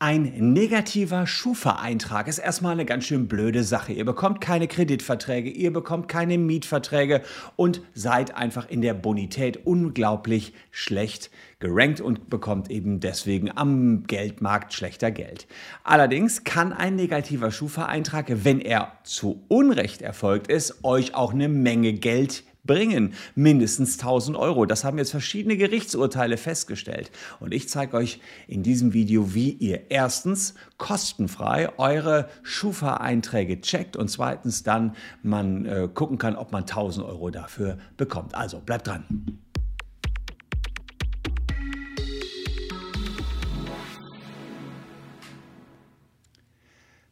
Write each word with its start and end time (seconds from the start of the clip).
Ein 0.00 0.52
negativer 0.52 1.26
Schufa-Eintrag 1.26 2.28
ist 2.28 2.38
erstmal 2.38 2.74
eine 2.74 2.84
ganz 2.84 3.04
schön 3.04 3.26
blöde 3.26 3.64
Sache. 3.64 3.92
Ihr 3.92 4.04
bekommt 4.04 4.40
keine 4.40 4.68
Kreditverträge, 4.68 5.50
ihr 5.50 5.72
bekommt 5.72 6.06
keine 6.06 6.38
Mietverträge 6.38 7.22
und 7.56 7.82
seid 7.94 8.36
einfach 8.36 8.68
in 8.68 8.80
der 8.80 8.94
Bonität 8.94 9.66
unglaublich 9.66 10.52
schlecht 10.70 11.30
gerankt 11.58 12.00
und 12.00 12.30
bekommt 12.30 12.70
eben 12.70 13.00
deswegen 13.00 13.50
am 13.56 14.04
Geldmarkt 14.04 14.72
schlechter 14.72 15.10
Geld. 15.10 15.48
Allerdings 15.82 16.44
kann 16.44 16.72
ein 16.72 16.94
negativer 16.94 17.50
Schufa-Eintrag, 17.50 18.26
wenn 18.44 18.60
er 18.60 18.92
zu 19.02 19.42
Unrecht 19.48 20.00
erfolgt 20.00 20.46
ist, 20.46 20.84
euch 20.84 21.16
auch 21.16 21.32
eine 21.32 21.48
Menge 21.48 21.94
Geld 21.94 22.44
bringen. 22.68 23.14
Mindestens 23.34 23.98
1000 23.98 24.36
Euro. 24.36 24.64
Das 24.64 24.84
haben 24.84 24.98
jetzt 24.98 25.10
verschiedene 25.10 25.56
Gerichtsurteile 25.56 26.36
festgestellt. 26.36 27.10
Und 27.40 27.52
ich 27.52 27.68
zeige 27.68 27.96
euch 27.96 28.20
in 28.46 28.62
diesem 28.62 28.92
Video, 28.92 29.34
wie 29.34 29.50
ihr 29.50 29.90
erstens 29.90 30.54
kostenfrei 30.76 31.76
eure 31.78 32.28
Schufa-Einträge 32.44 33.60
checkt 33.60 33.96
und 33.96 34.08
zweitens 34.08 34.62
dann 34.62 34.94
man 35.24 35.66
äh, 35.66 35.88
gucken 35.92 36.18
kann, 36.18 36.36
ob 36.36 36.52
man 36.52 36.62
1000 36.62 37.04
Euro 37.04 37.30
dafür 37.30 37.78
bekommt. 37.96 38.36
Also 38.36 38.60
bleibt 38.60 38.86
dran. 38.86 39.04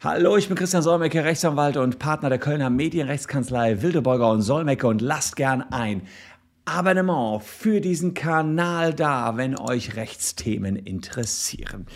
Hallo, 0.04 0.36
ich 0.36 0.46
bin 0.46 0.58
Christian 0.58 0.82
Solmecke, 0.82 1.24
Rechtsanwalt 1.24 1.78
und 1.78 1.98
Partner 1.98 2.28
der 2.28 2.38
Kölner 2.38 2.68
Medienrechtskanzlei 2.68 3.80
Wildeborger 3.80 4.30
und 4.30 4.42
Solmecke 4.42 4.86
und 4.86 5.00
lasst 5.00 5.36
gern 5.36 5.62
ein 5.70 6.02
Abonnement 6.66 7.42
für 7.42 7.80
diesen 7.80 8.12
Kanal 8.12 8.92
da, 8.92 9.38
wenn 9.38 9.58
euch 9.58 9.96
Rechtsthemen 9.96 10.76
interessieren. 10.76 11.86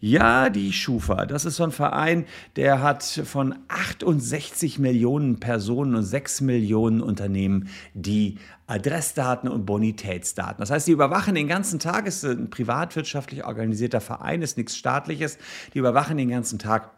Ja, 0.00 0.50
die 0.50 0.74
Schufa, 0.74 1.24
das 1.24 1.46
ist 1.46 1.56
so 1.56 1.64
ein 1.64 1.70
Verein, 1.70 2.26
der 2.56 2.82
hat 2.82 3.02
von 3.04 3.54
68 3.68 4.78
Millionen 4.78 5.40
Personen 5.40 5.94
und 5.94 6.02
6 6.02 6.42
Millionen 6.42 7.00
Unternehmen 7.00 7.70
die 7.94 8.36
Adressdaten 8.66 9.48
und 9.48 9.64
Bonitätsdaten. 9.64 10.58
Das 10.58 10.70
heißt, 10.70 10.88
die 10.88 10.92
überwachen 10.92 11.34
den 11.34 11.48
ganzen 11.48 11.78
Tag, 11.78 12.06
ist 12.06 12.22
ein 12.22 12.50
privatwirtschaftlich 12.50 13.46
organisierter 13.46 14.02
Verein, 14.02 14.42
ist 14.42 14.58
nichts 14.58 14.76
staatliches, 14.76 15.38
die 15.72 15.78
überwachen 15.78 16.18
den 16.18 16.28
ganzen 16.28 16.58
Tag 16.58 16.95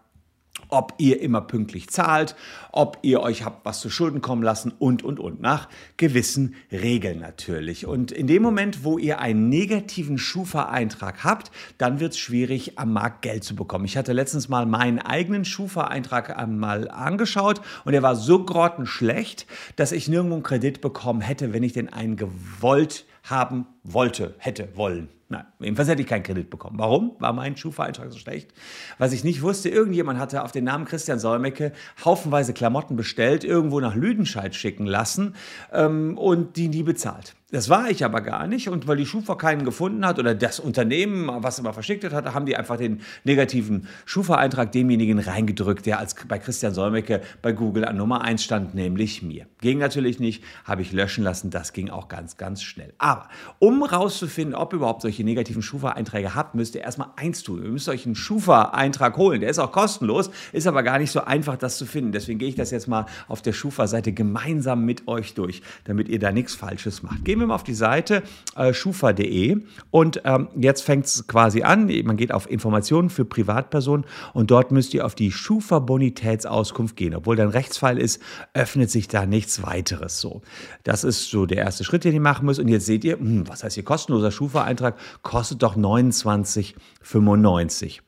ob 0.68 0.94
ihr 0.98 1.20
immer 1.20 1.40
pünktlich 1.40 1.88
zahlt, 1.88 2.36
ob 2.72 2.98
ihr 3.02 3.20
euch 3.20 3.44
habt 3.44 3.64
was 3.64 3.80
zu 3.80 3.90
Schulden 3.90 4.20
kommen 4.20 4.42
lassen 4.42 4.72
und, 4.78 5.02
und, 5.02 5.20
und. 5.20 5.40
Nach 5.40 5.68
gewissen 5.96 6.54
Regeln 6.70 7.20
natürlich. 7.20 7.86
Und 7.86 8.12
in 8.12 8.26
dem 8.26 8.42
Moment, 8.42 8.84
wo 8.84 8.98
ihr 8.98 9.20
einen 9.20 9.48
negativen 9.48 10.18
Schufa-Eintrag 10.18 11.24
habt, 11.24 11.50
dann 11.78 12.00
wird 12.00 12.12
es 12.12 12.18
schwierig, 12.18 12.78
am 12.78 12.92
Markt 12.92 13.22
Geld 13.22 13.44
zu 13.44 13.54
bekommen. 13.54 13.84
Ich 13.84 13.96
hatte 13.96 14.12
letztens 14.12 14.48
mal 14.48 14.66
meinen 14.66 14.98
eigenen 14.98 15.44
Schufa-Eintrag 15.44 16.46
mal 16.48 16.90
angeschaut 16.90 17.60
und 17.84 17.92
der 17.92 18.02
war 18.02 18.16
so 18.16 18.44
grottenschlecht, 18.44 19.46
dass 19.76 19.92
ich 19.92 20.08
nirgendwo 20.08 20.34
einen 20.34 20.42
Kredit 20.42 20.80
bekommen 20.80 21.20
hätte, 21.20 21.52
wenn 21.52 21.62
ich 21.62 21.72
den 21.72 21.92
einen 21.92 22.16
gewollt 22.16 23.06
haben 23.24 23.66
wollte, 23.82 24.34
hätte, 24.38 24.68
wollen. 24.74 25.08
Nein, 25.30 25.44
jedenfalls 25.60 25.90
hätte 25.90 26.00
ich 26.00 26.08
keinen 26.08 26.22
Kredit 26.22 26.48
bekommen. 26.48 26.78
Warum? 26.78 27.16
War 27.18 27.34
mein 27.34 27.54
Schufa-Eintrag 27.54 28.10
so 28.10 28.18
schlecht? 28.18 28.50
Was 28.96 29.12
ich 29.12 29.24
nicht 29.24 29.42
wusste, 29.42 29.68
irgendjemand 29.68 30.18
hatte 30.18 30.42
auf 30.42 30.52
den 30.52 30.64
Namen 30.64 30.86
Christian 30.86 31.18
Solmecke 31.18 31.72
haufenweise 32.02 32.54
Klamotten 32.54 32.96
bestellt, 32.96 33.44
irgendwo 33.44 33.78
nach 33.80 33.94
Lüdenscheid 33.94 34.54
schicken 34.54 34.86
lassen 34.86 35.34
ähm, 35.70 36.16
und 36.16 36.56
die 36.56 36.68
nie 36.68 36.82
bezahlt. 36.82 37.34
Das 37.50 37.70
war 37.70 37.88
ich 37.88 38.04
aber 38.04 38.20
gar 38.20 38.46
nicht. 38.46 38.68
Und 38.68 38.86
weil 38.86 38.98
die 38.98 39.06
Schufa 39.06 39.34
keinen 39.34 39.64
gefunden 39.64 40.04
hat 40.04 40.18
oder 40.18 40.34
das 40.34 40.60
Unternehmen, 40.60 41.30
was 41.42 41.58
immer 41.58 41.72
verschickt 41.72 42.04
hat, 42.04 42.34
haben 42.34 42.44
die 42.44 42.56
einfach 42.56 42.76
den 42.76 43.00
negativen 43.24 43.88
Schufa-Eintrag 44.04 44.70
demjenigen 44.70 45.18
reingedrückt, 45.18 45.86
der 45.86 45.98
als 45.98 46.14
bei 46.14 46.38
Christian 46.38 46.74
Solmecke 46.74 47.22
bei 47.40 47.52
Google 47.52 47.86
an 47.86 47.96
Nummer 47.96 48.20
1 48.20 48.44
stand, 48.44 48.74
nämlich 48.74 49.22
mir. 49.22 49.46
Ging 49.62 49.78
natürlich 49.78 50.20
nicht, 50.20 50.44
habe 50.64 50.82
ich 50.82 50.92
löschen 50.92 51.24
lassen. 51.24 51.48
Das 51.48 51.72
ging 51.72 51.88
auch 51.88 52.08
ganz, 52.08 52.36
ganz 52.36 52.62
schnell. 52.62 52.92
Aber 52.98 53.30
um 53.58 53.82
rauszufinden, 53.82 54.54
ob 54.54 54.74
überhaupt 54.74 55.00
solche 55.00 55.17
negativen 55.24 55.62
Schufa-Einträge 55.62 56.34
habt, 56.34 56.54
müsst 56.54 56.74
ihr 56.74 56.82
erstmal 56.82 57.08
eins 57.16 57.42
tun. 57.42 57.62
Ihr 57.62 57.70
müsst 57.70 57.88
euch 57.88 58.06
einen 58.06 58.14
Schufa-Eintrag 58.14 59.16
holen. 59.16 59.40
Der 59.40 59.50
ist 59.50 59.58
auch 59.58 59.72
kostenlos, 59.72 60.30
ist 60.52 60.66
aber 60.66 60.82
gar 60.82 60.98
nicht 60.98 61.10
so 61.10 61.20
einfach, 61.22 61.56
das 61.56 61.78
zu 61.78 61.86
finden. 61.86 62.12
Deswegen 62.12 62.38
gehe 62.38 62.48
ich 62.48 62.54
das 62.54 62.70
jetzt 62.70 62.88
mal 62.88 63.06
auf 63.26 63.42
der 63.42 63.52
Schufa-Seite 63.52 64.12
gemeinsam 64.12 64.84
mit 64.84 65.08
euch 65.08 65.34
durch, 65.34 65.62
damit 65.84 66.08
ihr 66.08 66.18
da 66.18 66.32
nichts 66.32 66.54
Falsches 66.54 67.02
macht. 67.02 67.24
Gehen 67.24 67.40
wir 67.40 67.46
mal 67.46 67.54
auf 67.54 67.64
die 67.64 67.74
Seite 67.74 68.22
äh, 68.56 68.72
schufa.de 68.72 69.62
und 69.90 70.22
ähm, 70.24 70.48
jetzt 70.56 70.82
fängt 70.82 71.06
es 71.06 71.26
quasi 71.26 71.62
an. 71.62 71.90
Man 72.04 72.16
geht 72.16 72.32
auf 72.32 72.50
Informationen 72.50 73.10
für 73.10 73.24
Privatpersonen 73.24 74.06
und 74.32 74.50
dort 74.50 74.72
müsst 74.72 74.94
ihr 74.94 75.04
auf 75.06 75.14
die 75.14 75.32
Schufa-Bonitätsauskunft 75.32 76.96
gehen. 76.96 77.14
Obwohl 77.14 77.36
da 77.36 77.44
ein 77.44 77.50
Rechtsfall 77.50 77.98
ist, 77.98 78.22
öffnet 78.54 78.90
sich 78.90 79.08
da 79.08 79.26
nichts 79.26 79.62
weiteres 79.62 80.20
so. 80.20 80.42
Das 80.84 81.04
ist 81.04 81.30
so 81.30 81.46
der 81.46 81.58
erste 81.58 81.84
Schritt, 81.84 82.04
den 82.04 82.14
ihr 82.14 82.20
machen 82.20 82.46
müsst. 82.46 82.60
Und 82.60 82.68
jetzt 82.68 82.86
seht 82.86 83.04
ihr, 83.04 83.18
hm, 83.18 83.48
was 83.48 83.64
heißt 83.64 83.74
hier 83.74 83.84
kostenloser 83.84 84.30
Schufa-Eintrag? 84.30 84.96
Kostet 85.22 85.62
doch 85.62 85.76
29,95. 85.76 88.00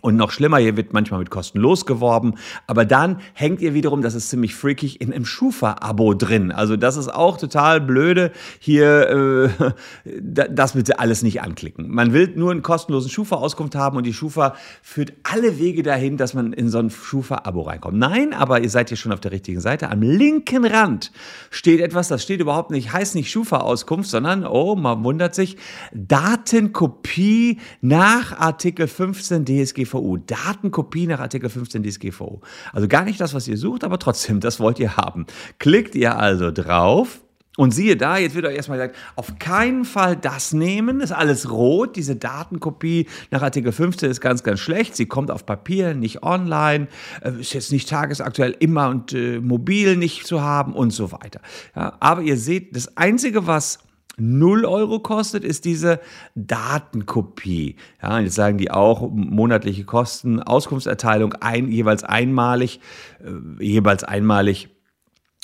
Und 0.00 0.16
noch 0.16 0.30
schlimmer, 0.30 0.56
hier 0.56 0.78
wird 0.78 0.94
manchmal 0.94 1.20
mit 1.20 1.28
kostenlos 1.28 1.84
geworben, 1.84 2.36
aber 2.66 2.86
dann 2.86 3.20
hängt 3.34 3.60
ihr 3.60 3.74
wiederum, 3.74 4.00
das 4.00 4.14
ist 4.14 4.30
ziemlich 4.30 4.54
freakig, 4.54 5.02
in 5.02 5.12
einem 5.12 5.26
Schufa-Abo 5.26 6.14
drin. 6.14 6.50
Also 6.50 6.78
das 6.78 6.96
ist 6.96 7.12
auch 7.12 7.36
total 7.36 7.82
blöde. 7.82 8.32
Hier, 8.58 9.50
äh, 9.54 9.72
das 10.50 10.72
bitte 10.72 10.98
alles 10.98 11.22
nicht 11.22 11.42
anklicken. 11.42 11.90
Man 11.90 12.14
will 12.14 12.32
nur 12.34 12.52
einen 12.52 12.62
kostenlosen 12.62 13.10
Schufa-Auskunft 13.10 13.74
haben 13.74 13.98
und 13.98 14.06
die 14.06 14.14
Schufa 14.14 14.54
führt 14.80 15.12
alle 15.24 15.58
Wege 15.58 15.82
dahin, 15.82 16.16
dass 16.16 16.32
man 16.32 16.54
in 16.54 16.70
so 16.70 16.78
ein 16.78 16.88
Schufa-Abo 16.88 17.60
reinkommt. 17.60 17.98
Nein, 17.98 18.32
aber 18.32 18.62
ihr 18.62 18.70
seid 18.70 18.88
hier 18.88 18.96
schon 18.96 19.12
auf 19.12 19.20
der 19.20 19.32
richtigen 19.32 19.60
Seite. 19.60 19.90
Am 19.90 20.00
linken 20.00 20.64
Rand 20.64 21.12
steht 21.50 21.80
etwas, 21.80 22.08
das 22.08 22.22
steht 22.22 22.40
überhaupt 22.40 22.70
nicht, 22.70 22.94
heißt 22.94 23.14
nicht 23.14 23.30
Schufa-Auskunft, 23.30 24.08
sondern, 24.08 24.46
oh, 24.46 24.74
man 24.74 25.04
wundert 25.04 25.34
sich, 25.34 25.58
Datenkopie 25.92 27.60
nach 27.82 28.38
Artikel 28.38 28.88
15 28.88 29.44
DSG 29.44 29.81
DSGVO. 29.82 30.18
Datenkopie 30.18 31.06
nach 31.06 31.20
Artikel 31.20 31.48
15 31.48 31.82
DSGVO. 31.82 32.40
Also 32.72 32.88
gar 32.88 33.04
nicht 33.04 33.20
das, 33.20 33.34
was 33.34 33.48
ihr 33.48 33.56
sucht, 33.56 33.84
aber 33.84 33.98
trotzdem, 33.98 34.40
das 34.40 34.60
wollt 34.60 34.78
ihr 34.78 34.96
haben. 34.96 35.26
Klickt 35.58 35.94
ihr 35.94 36.18
also 36.18 36.50
drauf 36.50 37.20
und 37.58 37.72
siehe 37.72 37.98
da, 37.98 38.16
jetzt 38.16 38.34
wird 38.34 38.46
euch 38.46 38.56
erstmal 38.56 38.78
gesagt, 38.78 38.96
auf 39.14 39.38
keinen 39.38 39.84
Fall 39.84 40.16
das 40.16 40.54
nehmen, 40.54 41.00
ist 41.00 41.12
alles 41.12 41.50
rot. 41.50 41.96
Diese 41.96 42.16
Datenkopie 42.16 43.06
nach 43.30 43.42
Artikel 43.42 43.72
15 43.72 44.10
ist 44.10 44.22
ganz, 44.22 44.42
ganz 44.42 44.60
schlecht. 44.60 44.96
Sie 44.96 45.06
kommt 45.06 45.30
auf 45.30 45.44
Papier, 45.44 45.92
nicht 45.94 46.22
online, 46.22 46.88
äh, 47.20 47.32
ist 47.40 47.52
jetzt 47.52 47.70
nicht 47.70 47.88
tagesaktuell 47.88 48.56
immer 48.58 48.88
und 48.88 49.12
äh, 49.12 49.38
mobil 49.38 49.96
nicht 49.96 50.26
zu 50.26 50.40
haben 50.40 50.72
und 50.72 50.92
so 50.92 51.12
weiter. 51.12 51.40
Ja, 51.76 51.96
aber 52.00 52.22
ihr 52.22 52.38
seht, 52.38 52.74
das 52.74 52.96
Einzige, 52.96 53.46
was 53.46 53.80
0 54.22 54.64
Euro 54.64 55.00
kostet, 55.00 55.44
ist 55.44 55.64
diese 55.64 56.00
Datenkopie. 56.34 57.76
Ja, 58.00 58.20
jetzt 58.20 58.36
sagen 58.36 58.56
die 58.56 58.70
auch 58.70 59.10
monatliche 59.10 59.84
Kosten, 59.84 60.40
Auskunftserteilung 60.40 61.34
ein, 61.40 61.68
jeweils 61.68 62.04
einmalig, 62.04 62.80
äh, 63.20 63.64
jeweils 63.64 64.04
einmalig 64.04 64.68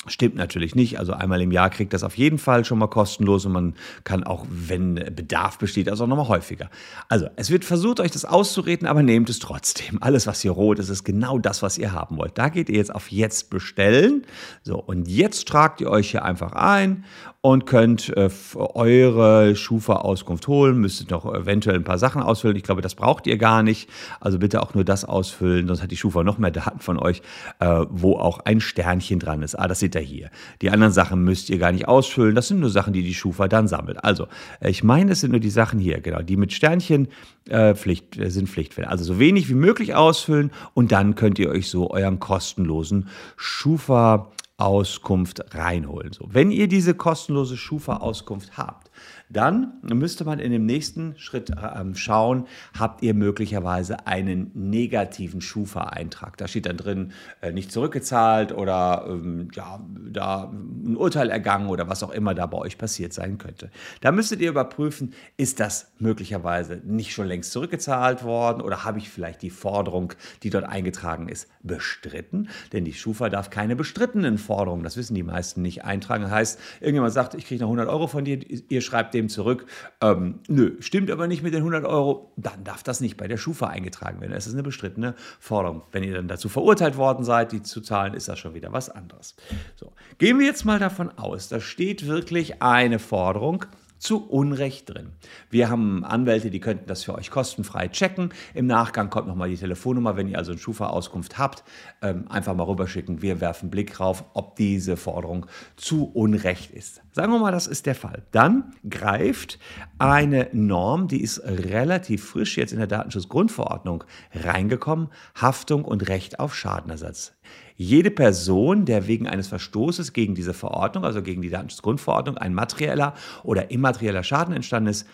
Stimmt 0.09 0.35
natürlich 0.35 0.75
nicht. 0.75 0.99
Also 0.99 1.13
einmal 1.13 1.41
im 1.41 1.51
Jahr 1.51 1.69
kriegt 1.69 1.93
das 1.93 2.03
auf 2.03 2.17
jeden 2.17 2.37
Fall 2.37 2.65
schon 2.65 2.79
mal 2.79 2.87
kostenlos 2.87 3.45
und 3.45 3.51
man 3.51 3.75
kann 4.03 4.23
auch, 4.23 4.45
wenn 4.49 4.95
Bedarf 4.95 5.57
besteht, 5.57 5.89
also 5.89 6.03
auch 6.03 6.07
nochmal 6.07 6.27
häufiger. 6.27 6.69
Also 7.07 7.27
es 7.35 7.49
wird 7.49 7.65
versucht, 7.65 7.99
euch 7.99 8.11
das 8.11 8.25
auszureden, 8.25 8.87
aber 8.87 9.03
nehmt 9.03 9.29
es 9.29 9.39
trotzdem. 9.39 10.01
Alles, 10.01 10.27
was 10.27 10.41
hier 10.41 10.51
rot 10.51 10.79
ist, 10.79 10.89
ist 10.89 11.03
genau 11.03 11.39
das, 11.39 11.61
was 11.61 11.77
ihr 11.77 11.91
haben 11.91 12.17
wollt. 12.17 12.37
Da 12.37 12.49
geht 12.49 12.69
ihr 12.69 12.77
jetzt 12.77 12.93
auf 12.93 13.11
Jetzt 13.11 13.49
bestellen. 13.49 14.25
So, 14.63 14.79
und 14.79 15.07
jetzt 15.07 15.47
tragt 15.47 15.81
ihr 15.81 15.89
euch 15.89 16.11
hier 16.11 16.23
einfach 16.23 16.53
ein 16.53 17.05
und 17.41 17.65
könnt 17.65 18.09
äh, 18.17 18.29
eure 18.55 19.55
Schufa-Auskunft 19.55 20.47
holen. 20.47 20.77
Müsstet 20.77 21.09
noch 21.11 21.25
eventuell 21.33 21.77
ein 21.77 21.85
paar 21.85 21.97
Sachen 21.97 22.21
ausfüllen. 22.21 22.57
Ich 22.57 22.63
glaube, 22.63 22.81
das 22.81 22.95
braucht 22.95 23.27
ihr 23.27 23.37
gar 23.37 23.63
nicht. 23.63 23.89
Also 24.19 24.39
bitte 24.39 24.61
auch 24.61 24.73
nur 24.73 24.83
das 24.83 25.05
ausfüllen, 25.05 25.67
sonst 25.67 25.81
hat 25.81 25.91
die 25.91 25.97
Schufa 25.97 26.23
noch 26.23 26.37
mehr 26.37 26.51
Daten 26.51 26.79
von 26.79 26.99
euch, 26.99 27.21
äh, 27.59 27.85
wo 27.89 28.17
auch 28.17 28.39
ein 28.39 28.59
Sternchen 28.59 29.19
dran 29.19 29.41
ist. 29.41 29.55
Ah, 29.55 29.67
das 29.67 29.79
seht 29.79 29.95
ihr 29.99 30.05
hier. 30.05 30.31
Die 30.61 30.69
anderen 30.69 30.93
Sachen 30.93 31.23
müsst 31.23 31.49
ihr 31.49 31.57
gar 31.57 31.71
nicht 31.71 31.87
ausfüllen. 31.87 32.35
Das 32.35 32.47
sind 32.47 32.59
nur 32.59 32.69
Sachen, 32.69 32.93
die 32.93 33.03
die 33.03 33.13
Schufa 33.13 33.47
dann 33.47 33.67
sammelt. 33.67 34.03
Also, 34.03 34.27
ich 34.61 34.83
meine, 34.83 35.11
es 35.11 35.21
sind 35.21 35.31
nur 35.31 35.39
die 35.39 35.49
Sachen 35.49 35.79
hier, 35.79 36.01
genau. 36.01 36.21
Die 36.21 36.37
mit 36.37 36.53
Sternchen 36.53 37.07
äh, 37.49 37.75
Pflicht, 37.75 38.17
äh, 38.17 38.29
sind 38.29 38.49
Pflichtfälle. 38.49 38.89
Also 38.89 39.03
so 39.03 39.19
wenig 39.19 39.49
wie 39.49 39.55
möglich 39.55 39.95
ausfüllen 39.95 40.51
und 40.73 40.91
dann 40.91 41.15
könnt 41.15 41.39
ihr 41.39 41.49
euch 41.49 41.69
so 41.69 41.91
euren 41.91 42.19
kostenlosen 42.19 43.09
Schufa 43.37 44.31
Auskunft 44.59 45.55
reinholen. 45.55 46.11
So, 46.11 46.27
wenn 46.31 46.51
ihr 46.51 46.67
diese 46.67 46.93
kostenlose 46.93 47.55
Schufa-Auskunft 47.55 48.57
habt, 48.57 48.91
dann 49.29 49.73
müsste 49.83 50.25
man 50.25 50.39
in 50.39 50.51
dem 50.51 50.65
nächsten 50.65 51.17
Schritt 51.17 51.51
äh, 51.51 51.95
schauen, 51.95 52.45
habt 52.77 53.03
ihr 53.03 53.13
möglicherweise 53.13 54.07
einen 54.07 54.51
negativen 54.55 55.39
Schufa-Eintrag. 55.39 56.35
Da 56.37 56.47
steht 56.47 56.65
dann 56.65 56.77
drin, 56.77 57.13
äh, 57.41 57.51
nicht 57.51 57.71
zurückgezahlt 57.71 58.51
oder 58.51 59.05
ähm, 59.07 59.49
ja, 59.53 59.79
da 60.11 60.51
ein 60.51 60.97
Urteil 60.97 61.29
ergangen 61.29 61.69
oder 61.69 61.87
was 61.87 62.03
auch 62.03 62.11
immer 62.11 62.33
da 62.33 62.45
bei 62.47 62.57
euch 62.57 62.77
passiert 62.77 63.13
sein 63.13 63.37
könnte. 63.37 63.69
Da 64.01 64.11
müsstet 64.11 64.41
ihr 64.41 64.49
überprüfen, 64.49 65.13
ist 65.37 65.59
das 65.59 65.91
möglicherweise 65.99 66.81
nicht 66.83 67.13
schon 67.13 67.27
längst 67.27 67.51
zurückgezahlt 67.51 68.23
worden 68.23 68.61
oder 68.61 68.83
habe 68.83 68.97
ich 68.97 69.09
vielleicht 69.09 69.41
die 69.41 69.51
Forderung, 69.51 70.13
die 70.43 70.49
dort 70.49 70.65
eingetragen 70.65 71.29
ist, 71.29 71.47
bestritten? 71.61 72.49
Denn 72.73 72.83
die 72.83 72.93
Schufa 72.93 73.29
darf 73.29 73.49
keine 73.51 73.75
bestrittenen 73.75 74.37
Forderungen, 74.49 74.83
das 74.83 74.97
wissen 74.97 75.13
die 75.13 75.21
meisten 75.21 75.61
nicht, 75.61 75.85
eintragen. 75.85 76.31
Heißt, 76.31 76.59
irgendjemand 76.79 77.13
sagt, 77.13 77.35
ich 77.35 77.45
kriege 77.45 77.61
noch 77.61 77.67
100 77.67 77.87
Euro 77.87 78.07
von 78.07 78.25
dir, 78.25 78.39
ihr 78.49 78.81
schreibt 78.81 79.13
dem 79.13 79.29
zurück, 79.29 79.67
ähm, 80.01 80.39
nö, 80.47 80.75
stimmt 80.79 81.11
aber 81.11 81.27
nicht 81.27 81.43
mit 81.43 81.53
den 81.53 81.59
100 81.59 81.85
Euro, 81.85 82.31
dann 82.35 82.63
darf 82.63 82.81
das 82.81 82.99
nicht 82.99 83.15
bei 83.15 83.27
der 83.27 83.37
Schufa 83.37 83.67
eingetragen 83.67 84.19
werden. 84.21 84.33
Das 84.33 84.47
ist 84.47 84.53
eine 84.53 84.63
bestrittene 84.63 85.13
Forderung. 85.39 85.83
Wenn 85.91 86.01
ihr 86.01 86.15
dann 86.15 86.27
dazu 86.27 86.49
verurteilt 86.49 86.97
worden 86.97 87.23
seid, 87.23 87.51
die 87.51 87.61
zu 87.61 87.79
zahlen, 87.79 88.15
ist 88.15 88.27
das 88.27 88.39
schon 88.39 88.55
wieder 88.55 88.73
was 88.73 88.89
anderes. 88.89 89.35
So, 89.75 89.91
gehen 90.17 90.39
wir 90.39 90.47
jetzt 90.47 90.65
mal 90.65 90.79
davon 90.79 91.11
aus, 91.15 91.47
da 91.47 91.59
steht 91.59 92.07
wirklich 92.07 92.63
eine 92.63 92.97
Forderung 92.97 93.65
zu 93.99 94.27
Unrecht 94.27 94.89
drin. 94.89 95.11
Wir 95.49 95.69
haben 95.69 96.03
Anwälte, 96.03 96.49
die 96.49 96.59
könnten 96.59 96.87
das 96.87 97.03
für 97.03 97.13
euch 97.13 97.29
kostenfrei 97.29 97.89
checken. 97.89 98.33
Im 98.53 98.65
Nachgang 98.65 99.09
kommt 99.09 99.27
nochmal 99.27 99.49
die 99.49 99.57
Telefonnummer, 99.57 100.17
wenn 100.17 100.27
ihr 100.27 100.37
also 100.37 100.51
eine 100.51 100.59
Schufa-Auskunft 100.59 101.37
habt, 101.37 101.63
ähm, 102.01 102.25
einfach 102.29 102.55
mal 102.55 102.63
rüberschicken. 102.63 103.21
Wir 103.21 103.41
werfen 103.41 103.65
einen 103.65 103.71
Blick 103.71 103.93
drauf, 103.93 104.23
ob 104.33 104.55
diese 104.55 104.97
Forderung 104.97 105.45
zu 105.75 106.05
Unrecht 106.05 106.71
ist. 106.71 107.01
Sagen 107.11 107.31
wir 107.31 107.39
mal, 107.39 107.51
das 107.51 107.67
ist 107.67 107.85
der 107.85 107.95
Fall. 107.95 108.23
Dann 108.31 108.73
greift 108.89 109.59
eine 109.97 110.47
Norm, 110.53 111.07
die 111.07 111.21
ist 111.21 111.39
relativ 111.43 112.23
frisch 112.23 112.57
jetzt 112.57 112.71
in 112.71 112.79
der 112.79 112.87
Datenschutzgrundverordnung 112.87 114.03
reingekommen, 114.33 115.09
Haftung 115.35 115.83
und 115.83 116.07
Recht 116.07 116.39
auf 116.39 116.55
Schadenersatz. 116.55 117.33
Jede 117.81 118.11
Person, 118.11 118.83
der 118.83 119.07
wegen 119.07 119.25
eines 119.25 119.47
Verstoßes 119.47 120.11
gegen 120.11 120.35
diese 120.35 120.53
Verordnung, 120.53 121.05
also 121.05 121.21
gegen 121.21 121.41
die 121.41 121.49
Datenschutzgrundverordnung, 121.49 122.37
ein 122.37 122.53
materieller 122.53 123.13
oder 123.41 123.71
immaterieller 123.71 124.23
Schaden 124.23 124.53
entstanden 124.53 124.89
ist, 124.89 125.07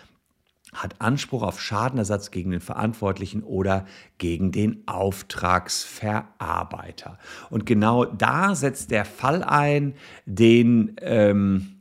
hat 0.72 1.00
Anspruch 1.00 1.44
auf 1.44 1.60
Schadenersatz 1.60 2.32
gegen 2.32 2.50
den 2.50 2.60
Verantwortlichen 2.60 3.44
oder 3.44 3.86
gegen 4.18 4.50
den 4.50 4.82
Auftragsverarbeiter. 4.88 7.20
Und 7.50 7.66
genau 7.66 8.04
da 8.04 8.56
setzt 8.56 8.90
der 8.90 9.04
Fall 9.04 9.44
ein, 9.44 9.94
den 10.24 10.96
ähm, 11.02 11.78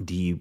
die 0.00 0.40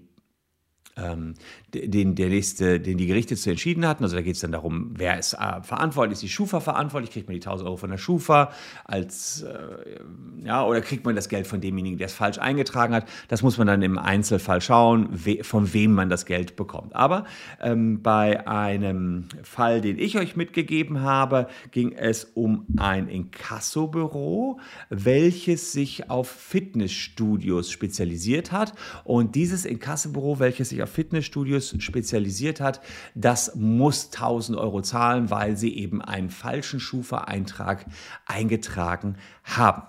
ähm, 1.02 1.34
den, 1.74 2.16
der 2.16 2.30
nächste, 2.30 2.80
den 2.80 2.98
die 2.98 3.08
Gerichte 3.08 3.36
zu 3.36 3.50
entschieden 3.50 3.86
hatten. 3.88 4.04
Also 4.04 4.16
da 4.16 4.22
geht 4.22 4.36
es 4.36 4.42
dann 4.42 4.52
darum, 4.52 4.92
wer 4.96 5.18
ist 5.18 5.34
äh, 5.34 5.62
verantwortlich, 5.62 6.14
ist 6.14 6.24
die 6.24 6.30
Schufa 6.30 6.60
verantwortlich, 6.60 7.12
kriegt 7.12 7.28
man 7.28 7.34
die 7.34 7.42
1000 7.42 7.68
Euro 7.68 7.78
von 7.78 7.90
der 7.90 7.98
Schufa 7.98 8.52
als, 8.86 9.44
äh, 9.44 10.46
ja, 10.46 10.66
oder 10.66 10.82
kriegt 10.82 11.06
man 11.06 11.16
das 11.16 11.30
Geld 11.30 11.48
von 11.48 11.62
demjenigen, 11.62 11.98
der 11.98 12.08
es 12.08 12.14
falsch 12.14 12.40
eingetragen 12.40 12.94
hat. 12.94 13.06
Das 13.28 13.42
muss 13.42 13.58
man 13.58 13.68
dann 13.68 13.82
im 13.82 13.98
Einzelfall 13.98 14.62
schauen, 14.62 15.10
we, 15.12 15.44
von 15.44 15.74
wem 15.74 15.94
man 15.94 16.10
das 16.10 16.26
Geld 16.26 16.56
bekommt. 16.56 16.96
Aber 16.96 17.26
ähm, 17.62 18.02
bei 18.02 18.48
einem 18.48 19.26
Fall, 19.44 19.82
den 19.82 19.98
ich 19.98 20.18
euch 20.18 20.36
mitgegeben 20.36 21.02
habe, 21.02 21.48
ging 21.72 21.94
es 21.94 22.26
um 22.34 22.66
ein 22.78 23.08
Inkassobüro, 23.08 24.60
welches 24.90 25.72
sich 25.72 26.10
auf 26.10 26.30
Fitnessstudios 26.30 27.72
spezialisiert 27.72 28.52
hat. 28.52 28.74
Und 29.04 29.36
dieses 29.36 29.66
Inkassobüro, 29.66 30.40
welches 30.40 30.70
sich 30.70 30.84
auf 30.84 30.91
Fitnessstudios 30.92 31.42
Studios 31.42 31.76
spezialisiert 31.80 32.62
hat, 32.62 32.82
das 33.16 33.56
muss 33.56 34.12
1000 34.14 34.58
Euro 34.58 34.82
zahlen, 34.82 35.30
weil 35.30 35.58
sie 35.58 35.76
eben 35.76 36.02
einen 36.02 36.30
falschen 36.30 36.80
Schufa-Eintrag 36.80 37.86
eingetragen 38.26 39.16
haben. 39.44 39.84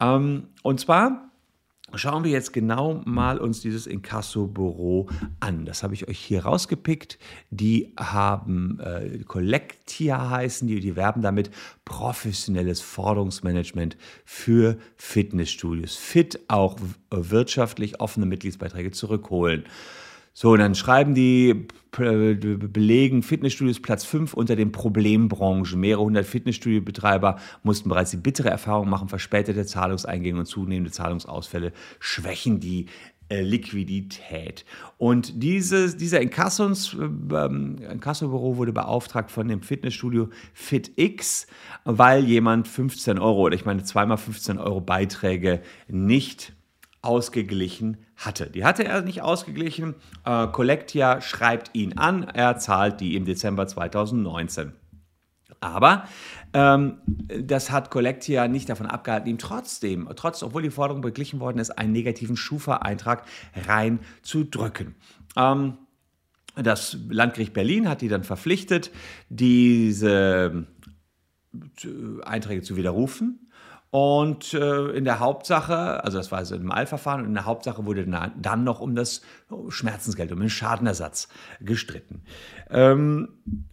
Ähm, 0.00 0.48
und 0.62 0.80
zwar 0.80 1.28
Schauen 1.94 2.22
wir 2.22 2.30
jetzt 2.30 2.52
genau 2.52 3.00
mal 3.06 3.38
uns 3.38 3.62
dieses 3.62 3.86
Inkasso-Büro 3.86 5.08
an. 5.40 5.64
Das 5.64 5.82
habe 5.82 5.94
ich 5.94 6.06
euch 6.06 6.18
hier 6.18 6.44
rausgepickt. 6.44 7.18
Die 7.48 7.94
haben 7.98 8.78
äh, 8.80 9.24
Collectia 9.24 10.28
heißen 10.28 10.68
die, 10.68 10.80
die 10.80 10.96
werben 10.96 11.22
damit 11.22 11.50
professionelles 11.86 12.82
Forderungsmanagement 12.82 13.96
für 14.26 14.76
Fitnessstudios. 14.96 15.96
Fit 15.96 16.40
auch 16.48 16.76
wirtschaftlich 17.10 18.00
offene 18.02 18.26
Mitgliedsbeiträge 18.26 18.90
zurückholen. 18.90 19.64
So, 20.40 20.52
und 20.52 20.60
dann 20.60 20.76
schreiben 20.76 21.16
die, 21.16 21.66
belegen 21.90 23.24
Fitnessstudios 23.24 23.82
Platz 23.82 24.04
5 24.04 24.34
unter 24.34 24.54
den 24.54 24.70
Problembranchen. 24.70 25.80
Mehrere 25.80 26.04
hundert 26.04 26.26
Fitnessstudiobetreiber 26.26 27.40
mussten 27.64 27.88
bereits 27.88 28.12
die 28.12 28.18
bittere 28.18 28.48
Erfahrung 28.48 28.88
machen, 28.88 29.08
verspätete 29.08 29.66
Zahlungseingänge 29.66 30.38
und 30.38 30.46
zunehmende 30.46 30.92
Zahlungsausfälle 30.92 31.72
schwächen 31.98 32.60
die 32.60 32.86
äh, 33.30 33.42
Liquidität. 33.42 34.64
Und 34.96 35.42
dieses, 35.42 35.96
dieser 35.96 36.20
Inkassos, 36.20 36.96
ähm, 36.96 37.78
Inkassobüro 37.90 38.58
wurde 38.58 38.72
beauftragt 38.72 39.32
von 39.32 39.48
dem 39.48 39.62
Fitnessstudio 39.62 40.28
FitX, 40.54 41.48
weil 41.82 42.24
jemand 42.26 42.68
15 42.68 43.18
Euro 43.18 43.40
oder 43.40 43.56
ich 43.56 43.64
meine 43.64 43.82
zweimal 43.82 44.18
15 44.18 44.58
Euro 44.58 44.80
Beiträge 44.80 45.62
nicht 45.88 46.52
ausgeglichen 47.08 47.96
hatte. 48.16 48.50
Die 48.50 48.66
hatte 48.66 48.84
er 48.84 49.00
nicht 49.00 49.22
ausgeglichen. 49.22 49.94
Äh, 50.26 50.48
Collectia 50.48 51.22
schreibt 51.22 51.74
ihn 51.74 51.96
an, 51.96 52.24
er 52.24 52.58
zahlt 52.58 53.00
die 53.00 53.16
im 53.16 53.24
Dezember 53.24 53.66
2019. 53.66 54.74
Aber 55.60 56.04
ähm, 56.52 56.98
das 57.42 57.70
hat 57.70 57.90
Collectia 57.90 58.46
nicht 58.46 58.68
davon 58.68 58.86
abgehalten, 58.86 59.30
ihm 59.30 59.38
trotzdem, 59.38 60.06
trotz, 60.16 60.42
obwohl 60.42 60.62
die 60.62 60.70
Forderung 60.70 61.00
beglichen 61.00 61.40
worden 61.40 61.58
ist, 61.58 61.70
einen 61.70 61.92
negativen 61.92 62.36
Schufa-Eintrag 62.36 63.24
reinzudrücken. 63.66 64.94
Ähm, 65.34 65.78
das 66.56 66.98
Landgericht 67.08 67.54
Berlin 67.54 67.88
hat 67.88 68.02
die 68.02 68.08
dann 68.08 68.22
verpflichtet, 68.22 68.90
diese 69.30 70.66
äh, 71.54 72.22
Einträge 72.22 72.60
zu 72.60 72.76
widerrufen. 72.76 73.47
Und 73.90 74.52
äh, 74.52 74.90
in 74.90 75.04
der 75.04 75.18
Hauptsache, 75.18 76.04
also 76.04 76.18
das 76.18 76.30
war 76.30 76.38
also 76.38 76.54
im 76.56 76.70
Eilverfahren, 76.70 77.24
in 77.24 77.32
der 77.32 77.46
Hauptsache 77.46 77.86
wurde 77.86 78.06
dann 78.36 78.64
noch 78.64 78.80
um 78.80 78.94
das 78.94 79.22
Schmerzensgeld, 79.68 80.30
um 80.30 80.40
den 80.40 80.50
Schadenersatz 80.50 81.28
gestritten. 81.60 82.22
Ähm, 82.70 83.28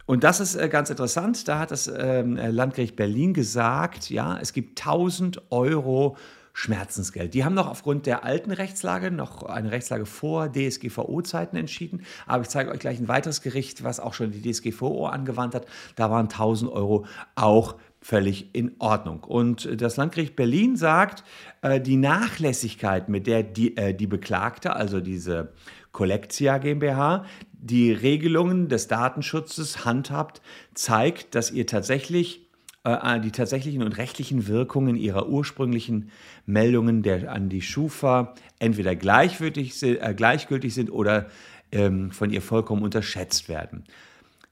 und 0.05 0.23
das 0.23 0.39
ist 0.39 0.55
äh, 0.55 0.69
ganz 0.69 0.89
interessant. 0.89 1.47
Da 1.49 1.59
hat 1.59 1.71
das 1.71 1.87
ähm, 1.87 2.37
Landgericht 2.37 2.95
Berlin 2.95 3.33
gesagt, 3.33 4.09
ja, 4.09 4.37
es 4.39 4.53
gibt 4.53 4.79
1000 4.79 5.51
Euro 5.51 6.15
Schmerzensgeld. 6.53 7.33
Die 7.33 7.43
haben 7.43 7.53
noch 7.53 7.67
aufgrund 7.67 8.05
der 8.05 8.23
alten 8.23 8.51
Rechtslage, 8.51 9.11
noch 9.11 9.43
eine 9.43 9.71
Rechtslage 9.71 10.05
vor 10.05 10.49
DSGVO-Zeiten 10.53 11.57
entschieden. 11.57 12.05
Aber 12.25 12.43
ich 12.43 12.47
zeige 12.47 12.71
euch 12.71 12.79
gleich 12.79 12.97
ein 12.97 13.09
weiteres 13.09 13.41
Gericht, 13.41 13.83
was 13.83 13.99
auch 13.99 14.13
schon 14.13 14.31
die 14.31 14.41
DSGVO 14.41 15.07
angewandt 15.07 15.53
hat. 15.53 15.65
Da 15.97 16.09
waren 16.09 16.27
1000 16.27 16.71
Euro 16.71 17.05
auch 17.35 17.75
völlig 18.05 18.53
in 18.53 18.75
Ordnung. 18.77 19.23
Und 19.23 19.81
das 19.81 19.97
Landgericht 19.97 20.35
Berlin 20.35 20.75
sagt, 20.75 21.23
äh, 21.63 21.81
die 21.81 21.97
Nachlässigkeit, 21.97 23.09
mit 23.09 23.25
der 23.25 23.41
die, 23.41 23.75
äh, 23.77 23.95
die 23.95 24.05
Beklagte, 24.05 24.75
also 24.75 24.99
diese 24.99 25.53
Collectia 25.91 26.59
GmbH, 26.59 27.25
die 27.51 27.91
Regelungen 27.91 28.69
des 28.69 28.87
Datenschutzes 28.87 29.85
handhabt, 29.85 30.43
zeigt, 30.75 31.33
dass 31.33 31.49
ihr 31.49 31.65
tatsächlich 31.65 32.47
äh, 32.83 33.19
die 33.21 33.31
tatsächlichen 33.31 33.81
und 33.81 33.97
rechtlichen 33.97 34.47
Wirkungen 34.47 34.97
ihrer 34.97 35.27
ursprünglichen 35.27 36.11
Meldungen 36.45 37.01
der, 37.01 37.31
an 37.31 37.49
die 37.49 37.63
Schufa 37.63 38.35
entweder 38.59 38.95
gleichgültig, 38.95 39.81
äh, 39.81 40.13
gleichgültig 40.15 40.75
sind 40.75 40.91
oder 40.91 41.25
ähm, 41.71 42.11
von 42.11 42.29
ihr 42.29 42.43
vollkommen 42.43 42.83
unterschätzt 42.83 43.49
werden. 43.49 43.83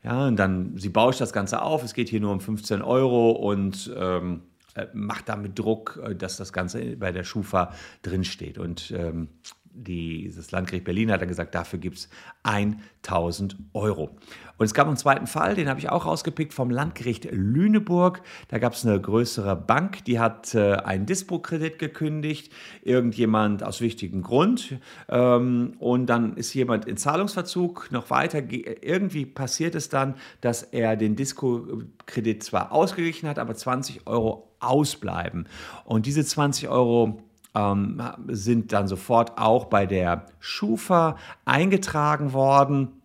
Ja, 0.03 0.27
und 0.27 0.35
dann, 0.35 0.77
sie 0.77 0.89
bauscht 0.89 1.21
das 1.21 1.31
Ganze 1.31 1.61
auf, 1.61 1.83
es 1.83 1.93
geht 1.93 2.09
hier 2.09 2.19
nur 2.19 2.33
um 2.33 2.41
15 2.41 2.81
Euro 2.81 3.31
und 3.31 3.91
ähm, 3.97 4.41
äh, 4.75 4.87
macht 4.93 5.29
damit 5.29 5.57
Druck, 5.57 5.99
äh, 6.03 6.15
dass 6.15 6.37
das 6.37 6.51
Ganze 6.51 6.97
bei 6.97 7.11
der 7.11 7.23
Schufa 7.23 7.73
drinsteht. 8.01 8.57
Und 8.57 8.91
ähm, 8.91 9.29
dieses 9.75 10.51
Landgericht 10.51 10.85
Berlin 10.85 11.11
hat 11.11 11.21
dann 11.21 11.27
gesagt, 11.27 11.55
dafür 11.55 11.79
gibt 11.79 11.97
es 11.97 12.09
1000 12.43 13.57
Euro. 13.73 14.11
Und 14.57 14.65
es 14.65 14.73
gab 14.73 14.87
einen 14.87 14.97
zweiten 14.97 15.25
Fall, 15.25 15.55
den 15.55 15.67
habe 15.67 15.79
ich 15.79 15.89
auch 15.89 16.05
rausgepickt 16.05 16.53
vom 16.53 16.69
Landgericht 16.69 17.27
Lüneburg. 17.31 18.21
Da 18.49 18.59
gab 18.59 18.73
es 18.73 18.85
eine 18.85 19.01
größere 19.01 19.55
Bank, 19.55 20.05
die 20.05 20.19
hat 20.19 20.53
äh, 20.53 20.73
einen 20.75 21.05
Dispo-Kredit 21.05 21.79
gekündigt, 21.79 22.53
irgendjemand 22.83 23.63
aus 23.63 23.81
wichtigem 23.81 24.21
Grund. 24.21 24.77
Ähm, 25.09 25.73
und 25.79 26.05
dann 26.05 26.37
ist 26.37 26.53
jemand 26.53 26.85
in 26.85 26.97
Zahlungsverzug 26.97 27.91
noch 27.91 28.09
weiter. 28.11 28.41
Irgendwie 28.47 29.25
passiert 29.25 29.73
es 29.73 29.89
dann, 29.89 30.15
dass 30.41 30.61
er 30.61 30.95
den 30.95 31.15
Dispo-Kredit 31.15 32.43
zwar 32.43 32.71
ausgeglichen 32.71 33.27
hat, 33.27 33.39
aber 33.39 33.55
20 33.55 34.05
Euro 34.05 34.55
ausbleiben. 34.59 35.47
Und 35.83 36.05
diese 36.05 36.23
20 36.23 36.69
Euro 36.69 37.23
ähm, 37.55 38.01
sind 38.27 38.73
dann 38.73 38.87
sofort 38.87 39.37
auch 39.37 39.65
bei 39.65 39.85
der 39.85 40.25
Schufa 40.39 41.17
eingetragen 41.45 42.33
worden. 42.33 43.02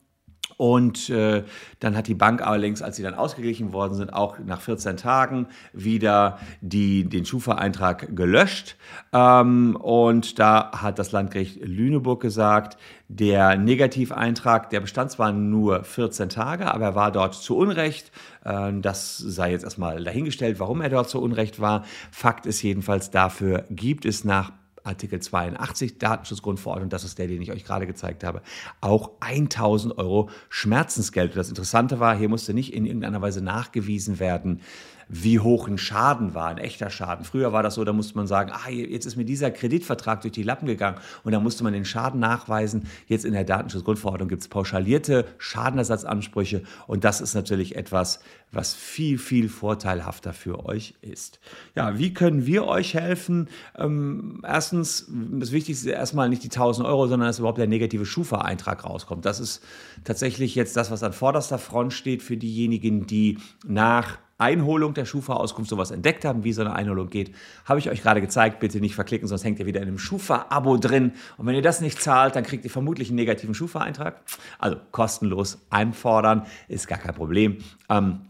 Und 0.59 1.09
äh, 1.09 1.45
dann 1.79 1.97
hat 1.97 2.09
die 2.09 2.17
Bank 2.17 2.45
allerdings, 2.45 2.83
als 2.83 2.97
sie 2.97 3.05
dann 3.05 3.15
ausgeglichen 3.15 3.73
worden 3.73 3.95
sind, 3.95 4.13
auch 4.13 4.41
nach 4.41 4.61
14 4.61 4.97
Tagen 4.97 5.47
wieder 5.73 6.41
die, 6.61 7.05
den 7.05 7.25
Schufa-Eintrag 7.25 8.17
gelöscht. 8.17 8.77
Ähm, 9.13 9.77
und 9.77 10.41
da 10.41 10.73
hat 10.73 10.99
das 10.99 11.13
Landgericht 11.13 11.65
Lüneburg 11.65 12.21
gesagt, 12.21 12.77
der 13.07 13.57
Negativeintrag, 13.57 14.69
der 14.71 14.81
bestand 14.81 15.13
zwar 15.13 15.31
nur 15.31 15.85
14 15.85 16.29
Tage, 16.29 16.75
aber 16.75 16.87
er 16.87 16.95
war 16.97 17.13
dort 17.13 17.35
zu 17.35 17.57
Unrecht. 17.57 18.11
Äh, 18.45 18.73
das 18.81 19.17
sei 19.17 19.53
jetzt 19.53 19.63
erstmal 19.63 20.03
dahingestellt, 20.03 20.59
warum 20.59 20.81
er 20.81 20.89
dort 20.89 21.09
zu 21.09 21.23
Unrecht 21.23 21.61
war. 21.61 21.85
Fakt 22.11 22.47
ist 22.47 22.63
jedenfalls, 22.63 23.13
dafür 23.13 23.65
gibt 23.71 24.05
es 24.05 24.25
nach 24.25 24.51
Artikel 24.89 25.21
82 25.21 25.99
Datenschutzgrundverordnung, 25.99 26.89
das 26.89 27.05
ist 27.05 27.19
der, 27.19 27.29
den 27.29 27.41
ich 27.41 27.53
euch 27.53 27.65
gerade 27.65 27.87
gezeigt 27.87 28.25
habe, 28.25 28.43
auch 28.81 29.13
1000 29.21 29.99
Euro 29.99 30.31
Schmerzensgeld. 30.49 31.37
Das 31.37 31.49
Interessante 31.49 32.01
war, 32.01 32.17
hier 32.17 32.29
musste 32.29 32.55
nicht 32.55 32.73
in 32.73 32.87
irgendeiner 32.87 33.23
Weise 33.23 33.43
nachgewiesen 33.43 34.19
werden, 34.19 34.61
wie 35.09 35.41
hoch 35.41 35.69
ein 35.69 35.79
Schaden 35.79 36.35
war, 36.35 36.49
ein 36.49 36.59
echter 36.59 36.91
Schaden. 36.91 37.25
Früher 37.25 37.53
war 37.53 37.63
das 37.63 37.75
so, 37.75 37.85
da 37.85 37.93
musste 37.93 38.17
man 38.17 38.27
sagen, 38.27 38.53
ah, 38.53 38.71
jetzt 38.71 39.07
ist 39.07 39.17
mir 39.17 39.25
dieser 39.25 39.51
Kreditvertrag 39.51 40.21
durch 40.21 40.33
die 40.33 40.43
Lappen 40.43 40.67
gegangen 40.67 40.99
und 41.25 41.33
da 41.33 41.41
musste 41.41 41.65
man 41.65 41.73
den 41.73 41.85
Schaden 41.85 42.21
nachweisen. 42.21 42.87
Jetzt 43.07 43.25
in 43.25 43.33
der 43.33 43.45
Datenschutzgrundverordnung 43.45 44.29
gibt 44.29 44.43
es 44.43 44.49
pauschalierte 44.49 45.27
Schadenersatzansprüche 45.39 46.63
und 46.87 47.05
das 47.05 47.21
ist 47.21 47.35
natürlich 47.35 47.77
etwas, 47.77 48.21
was 48.53 48.75
viel, 48.75 49.19
viel 49.19 49.49
vorteilhafter 49.49 50.33
für 50.33 50.65
euch 50.67 50.95
ist. 51.01 51.41
Ja, 51.75 51.99
wie 51.99 52.15
können 52.15 52.47
wir 52.47 52.67
euch 52.67 52.95
helfen? 52.95 53.49
Ähm, 53.77 54.43
erstens, 54.47 55.07
das 55.09 55.53
Wichtigste 55.53 55.91
ist 55.91 55.95
erstmal 55.95 56.29
nicht 56.29 56.43
die 56.43 56.49
1000 56.49 56.87
Euro, 56.87 57.07
sondern 57.07 57.29
dass 57.29 57.39
überhaupt 57.39 57.59
der 57.59 57.67
negative 57.67 58.07
Schufa-Eintrag 58.07 58.85
rauskommt. 58.85 59.25
Das 59.25 59.41
ist 59.41 59.63
tatsächlich 60.05 60.55
jetzt 60.55 60.77
das, 60.77 60.91
was 60.91 61.03
an 61.03 61.13
vorderster 61.13 61.59
Front 61.59 61.93
steht 61.93 62.23
für 62.23 62.37
diejenigen, 62.37 63.07
die 63.07 63.39
nach 63.67 64.19
Einholung 64.39 64.95
der 64.95 65.05
Schufa-Auskunft 65.05 65.69
sowas 65.69 65.91
entdeckt 65.91 66.25
haben, 66.25 66.45
wie 66.45 66.53
so 66.53 66.63
eine 66.63 66.73
Einholung 66.75 67.11
geht, 67.11 67.35
habe 67.65 67.81
ich 67.81 67.91
euch 67.91 68.03
gerade 68.03 68.21
gezeigt. 68.21 68.61
Bitte 68.61 68.81
nicht 68.81 68.95
verklicken, 68.95 69.27
sonst 69.27 69.45
hängt 69.45 69.59
ihr 69.59 69.67
wieder 69.67 69.81
in 69.83 69.89
einem 69.89 69.99
Schufa-Abo 69.99 70.77
drin. 70.77 71.13
Und 71.37 71.47
wenn 71.47 71.57
ihr 71.57 71.63
das 71.63 71.81
nicht 71.81 72.01
zahlt, 72.01 72.37
dann 72.37 72.45
kriegt 72.45 72.65
ihr 72.65 72.71
vermutlich 72.71 73.09
einen 73.09 73.17
negativen 73.17 73.55
Schufa-Eintrag. 73.55 74.23
Also 74.59 74.77
kostenlos 74.93 75.59
einfordern, 75.71 76.47
ist 76.69 76.87
gar 76.87 76.99
kein 76.99 77.15
Problem. 77.15 77.59
Ähm, 77.89 78.21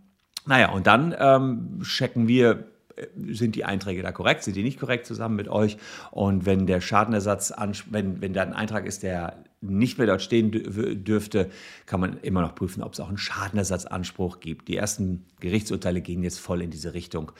naja, 0.46 0.70
und 0.70 0.86
dann 0.86 1.14
ähm, 1.18 1.80
checken 1.82 2.26
wir, 2.26 2.68
sind 3.16 3.56
die 3.56 3.64
Einträge 3.64 4.02
da 4.02 4.12
korrekt, 4.12 4.44
sind 4.44 4.56
die 4.56 4.62
nicht 4.62 4.80
korrekt 4.80 5.06
zusammen 5.06 5.36
mit 5.36 5.48
euch. 5.48 5.76
Und 6.10 6.46
wenn 6.46 6.66
der 6.66 6.80
Schadenersatz, 6.80 7.52
wenn, 7.90 8.20
wenn 8.20 8.32
da 8.32 8.42
ein 8.42 8.52
Eintrag 8.52 8.86
ist, 8.86 9.02
der 9.02 9.44
nicht 9.60 9.98
mehr 9.98 10.06
dort 10.06 10.22
stehen 10.22 10.52
dürfte, 11.04 11.50
kann 11.86 12.00
man 12.00 12.18
immer 12.20 12.42
noch 12.42 12.54
prüfen, 12.54 12.82
ob 12.82 12.92
es 12.92 13.00
auch 13.00 13.08
einen 13.08 13.18
Schadenersatzanspruch 13.18 14.40
gibt. 14.40 14.68
Die 14.68 14.76
ersten 14.76 15.26
Gerichtsurteile 15.40 16.00
gehen 16.00 16.22
jetzt 16.22 16.38
voll 16.38 16.62
in 16.62 16.70
diese 16.70 16.94
Richtung. 16.94 17.32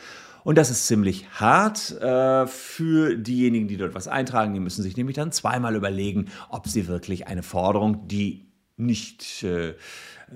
Und 0.45 0.57
das 0.57 0.71
ist 0.71 0.87
ziemlich 0.87 1.29
hart 1.31 2.00
äh, 2.00 2.47
für 2.47 3.17
diejenigen, 3.17 3.69
die 3.69 3.77
dort 3.77 3.95
was 3.95 4.09
eintragen. 4.09 4.55
Die 4.55 4.61
müssen 4.61 4.83
sich 4.83 4.97
nämlich 4.97 5.17
dann 5.17 5.31
zweimal 5.31 5.77
überlegen, 5.77 6.27
ob 6.49 6.69
sie 6.69 6.88
wirklich 6.88 7.27
eine 7.27 7.43
Forderung, 7.43 8.09
die 8.09 8.47
nicht 8.77 9.43
äh, 9.43 9.75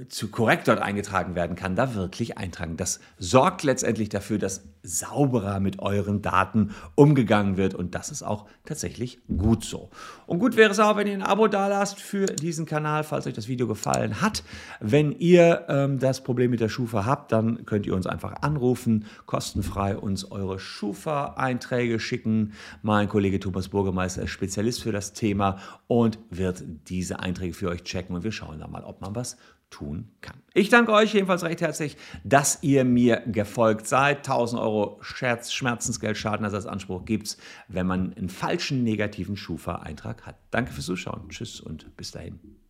zu 0.09 0.29
korrekt 0.29 0.69
dort 0.69 0.81
eingetragen 0.81 1.35
werden 1.35 1.57
kann, 1.57 1.77
da 1.77 1.95
wirklich 1.95 2.39
eintragen. 2.39 2.77
Das 2.77 3.01
sorgt 3.19 3.63
letztendlich 3.63 4.09
dafür, 4.09 4.39
dass 4.39 4.65
sauberer 4.83 5.61
mit 5.61 5.79
euren 5.79 6.23
Daten 6.23 6.71
umgegangen 6.95 7.57
wird 7.57 7.75
und 7.75 7.95
das 7.95 8.11
ist 8.11 8.23
auch 8.23 8.47
tatsächlich 8.65 9.21
gut 9.29 9.65
so. 9.65 9.91
Und 10.27 10.41
gut 10.41 10.57
wäre 10.57 10.71
es 10.71 10.81
auch, 10.81 10.97
wenn 10.97 11.07
ihr 11.07 11.15
ein 11.15 11.23
Abo 11.23 11.47
da 11.47 11.69
lasst 11.69 12.01
für 12.01 12.27
diesen 12.27 12.67
Kanal, 12.67 13.05
falls 13.05 13.27
euch 13.27 13.35
das 13.35 13.49
Video 13.49 13.69
gefallen 13.69 14.21
hat. 14.21 14.43
Wenn 14.81 15.13
ihr 15.13 15.67
ähm, 15.69 15.99
das 15.99 16.25
Problem 16.25 16.51
mit 16.51 16.61
der 16.61 16.69
Schufa 16.69 17.05
habt, 17.07 17.31
dann 17.31 17.65
könnt 17.65 17.87
ihr 17.87 17.95
uns 17.95 18.07
einfach 18.07 18.43
anrufen, 18.43 19.07
kostenfrei 19.27 19.97
uns 19.97 20.31
eure 20.31 20.59
Schufa-Einträge 20.59 22.01
schicken. 22.01 22.53
Mein 22.83 23.09
Kollege 23.09 23.39
Thomas 23.39 23.69
Burgermeister 23.69 24.23
ist 24.23 24.31
Spezialist 24.31 24.83
für 24.83 24.93
das 24.93 25.13
Thema 25.13 25.59
und 25.87 26.19
wird 26.31 26.65
diese 26.89 27.21
Einträge 27.21 27.55
für 27.55 27.69
euch 27.69 27.85
checken 27.85 28.17
und 28.17 28.25
wir 28.25 28.33
schauen 28.33 28.59
dann 28.59 28.71
mal, 28.71 28.83
ob 28.83 29.01
man 29.01 29.15
was 29.15 29.37
tun 29.73 30.11
kann. 30.21 30.37
Ich 30.55 30.69
danke 30.69 30.93
euch 30.93 31.15
jedenfalls 31.15 31.43
recht 31.43 31.61
herzlich, 31.61 31.97
dass 32.23 32.63
ihr 32.63 32.85
mir 32.85 33.23
gefolgt 33.27 33.89
seid. 33.89 34.19
1000 34.19 34.61
Euro 34.61 34.99
Scherz, 35.01 35.53
Schmerzensgeld, 35.53 36.17
Schadenersatzanspruch 36.17 37.05
gibt 37.05 37.27
es, 37.27 37.37
wenn 37.69 37.87
man 37.87 38.13
einen 38.15 38.29
falschen 38.29 38.85
negativen 38.85 39.37
Schufa-Eintrag 39.37 40.27
hat. 40.27 40.37
Danke 40.51 40.73
fürs 40.73 40.87
Zuschauen. 40.87 41.29
Tschüss 41.31 41.61
und 41.61 41.97
bis 41.97 42.13
dahin. 42.13 42.62